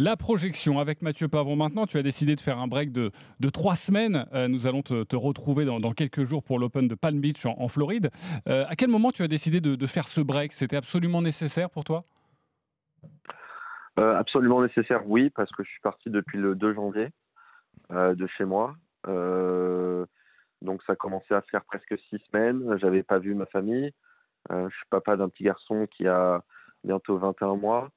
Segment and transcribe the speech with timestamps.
[0.00, 3.10] La projection avec Mathieu Pavon maintenant, tu as décidé de faire un break de,
[3.52, 4.26] trois semaines.
[4.32, 8.10] Euh, nous allons te, retrouver dans, quelques jours pour l'Open de Palm Beach en, Floride.
[8.46, 10.52] Euh, à quel moment tu as décidé de, faire ce break?
[10.52, 12.04] C'était absolument nécessaire pour toi?
[13.98, 17.08] Euh, Absolument nécessaire, oui, parce que je suis parti depuis le 2 janvier
[17.90, 18.76] de chez moi.
[20.62, 22.78] Donc ça commençait à faire presque six semaines.
[22.78, 23.90] J'avais pas vu ma famille.
[24.48, 26.44] je suis papa d'un petit garçon qui a
[26.84, 27.90] bientôt 21 mois.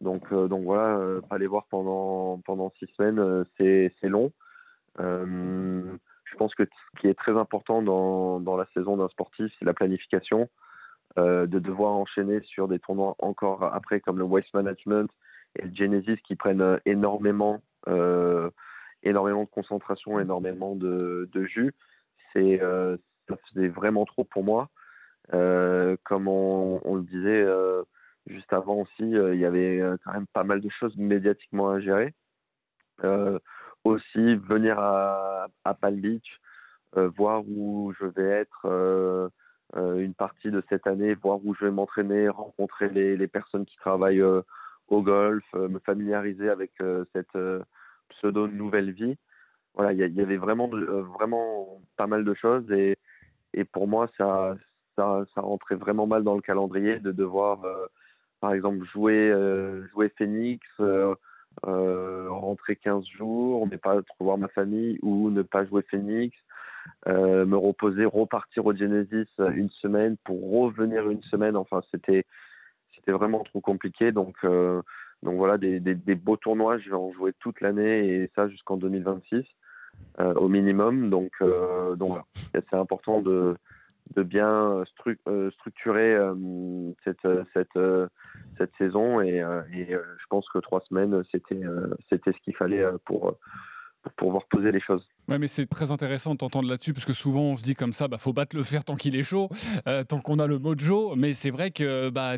[0.00, 4.32] Donc, euh, donc voilà, euh, pas les voir pendant, pendant six semaines, euh, c'est, long.
[4.98, 9.64] je pense que ce qui est très important dans, dans la saison d'un sportif, c'est
[9.64, 10.48] la planification.
[11.16, 15.10] de devoir enchaîner sur des tournois encore après, comme le Waste Management
[15.58, 17.60] et le Genesis, qui prennent énormément,
[19.02, 21.74] énormément de concentration, énormément de, de jus.
[22.32, 22.60] C'est,
[23.52, 24.70] faisait vraiment trop pour moi.
[25.30, 27.44] comme on, on le disait,
[28.30, 31.70] Juste avant aussi, euh, il y avait euh, quand même pas mal de choses médiatiquement
[31.70, 32.14] à gérer.
[33.02, 33.40] Euh,
[33.82, 36.40] aussi, venir à, à Palm Beach,
[36.94, 39.30] voir où je vais être
[39.74, 43.76] une partie de cette année, voir où je vais m'entraîner, rencontrer les, les, personnes qui
[43.76, 46.72] travaillent au golf, me familiariser avec
[47.14, 47.38] cette
[48.10, 49.16] pseudo nouvelle vie.
[49.74, 52.98] Voilà, il y, y, avait vraiment, vraiment pas mal de choses et,
[53.54, 54.56] et pour moi, ça,
[54.94, 57.64] ça, ça rentrait vraiment mal dans le calendrier de devoir
[58.40, 61.14] par exemple jouer euh, jouer Phoenix, euh,
[61.66, 66.36] euh, rentrer 15 jours, ne pas trop voir ma famille ou ne pas jouer Phoenix,
[67.06, 71.56] me reposer, repartir au Genesis une semaine pour revenir une semaine.
[71.56, 72.24] Enfin, c'était
[72.94, 74.12] c'était vraiment trop compliqué.
[74.12, 74.36] Donc
[75.22, 78.78] donc voilà, des, des, beaux tournois, je vais en jouer toute l'année et ça jusqu'en
[78.78, 79.44] 2026
[80.18, 81.10] euh, au minimum.
[81.10, 83.54] Donc, donc voilà, c'est important de,
[84.16, 91.60] de bien stru euh, structurer euh, cette, saison et, je pense que trois semaines c'était
[92.08, 93.36] c'était ce qu'il fallait pour
[94.02, 95.06] pour pouvoir poser les choses.
[95.28, 97.92] Ouais, mais c'est très intéressant de t'entendre là-dessus parce que souvent on se dit comme
[97.92, 99.48] ça, bah faut battre le fer tant qu'il est chaud,
[99.86, 101.14] euh, tant qu'on a le mojo.
[101.16, 102.36] Mais c'est vrai que bah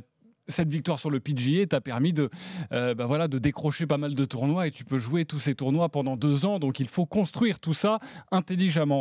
[0.48, 2.28] cette victoire sur le PGA t'a permis de,
[2.72, 5.54] euh, bah voilà, de décrocher pas mal de tournois et tu peux jouer tous ces
[5.54, 6.58] tournois pendant deux ans.
[6.58, 7.98] Donc il faut construire tout ça
[8.30, 9.00] intelligemment.